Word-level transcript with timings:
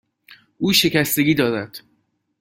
او 0.57 0.73
شکستگی 0.73 1.33
دارد. 1.35 1.79